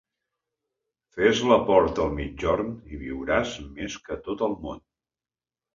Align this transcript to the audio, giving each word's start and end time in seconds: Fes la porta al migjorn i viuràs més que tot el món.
Fes 1.17 1.41
la 1.51 1.59
porta 1.69 2.03
al 2.07 2.15
migjorn 2.21 2.73
i 2.97 3.03
viuràs 3.05 3.55
més 3.79 4.01
que 4.09 4.23
tot 4.29 4.45
el 4.51 4.63
món. 4.67 4.85